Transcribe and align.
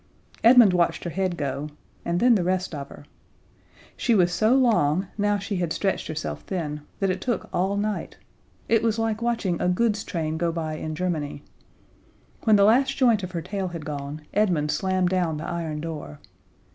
Edmund 0.43 0.73
watched 0.73 1.03
her 1.03 1.11
head 1.11 1.37
go 1.37 1.69
and 2.03 2.19
then 2.19 2.33
the 2.33 2.43
rest 2.43 2.73
of 2.73 2.89
her. 2.89 3.05
She 3.95 4.15
was 4.15 4.31
so 4.33 4.55
long, 4.55 5.05
now 5.15 5.37
she 5.37 5.57
had 5.57 5.71
stretched 5.71 6.07
herself 6.07 6.41
thin, 6.41 6.81
that 6.99 7.11
it 7.11 7.21
took 7.21 7.47
all 7.53 7.77
night. 7.77 8.17
It 8.67 8.81
was 8.81 8.97
like 8.97 9.21
watching 9.21 9.61
a 9.61 9.69
goods 9.69 10.03
train 10.03 10.39
go 10.39 10.51
by 10.51 10.73
in 10.77 10.95
Germany. 10.95 11.43
When 12.45 12.55
the 12.55 12.63
last 12.63 12.97
joint 12.97 13.21
of 13.21 13.33
her 13.33 13.43
tail 13.43 13.67
had 13.67 13.85
gone 13.85 14.23
Edmund 14.33 14.71
slammed 14.71 15.09
down 15.09 15.37
the 15.37 15.47
iron 15.47 15.81
door. 15.81 16.19